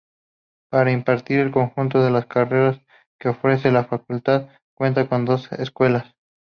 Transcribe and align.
Para 0.71 0.91
impartir 0.91 1.37
el 1.41 1.51
conjunto 1.51 2.01
de 2.01 2.25
carreras 2.27 2.79
que 3.19 3.29
ofrece, 3.29 3.69
la 3.71 3.83
Facultad 3.83 4.49
cuenta 4.75 5.07
con 5.07 5.25
dos 5.25 5.51
escuelas. 5.51 6.15